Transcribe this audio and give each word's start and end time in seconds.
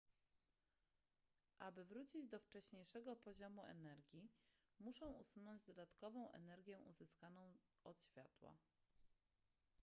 aby 1.59 1.83
wrócić 1.85 2.27
do 2.29 2.39
wcześniejszego 2.39 3.15
poziomu 3.15 3.65
energii 3.65 4.29
muszą 4.79 5.11
usunąć 5.13 5.63
dodatkową 5.63 6.31
energię 6.31 6.79
uzyskaną 6.79 7.53
od 7.83 8.01
światła 8.01 8.57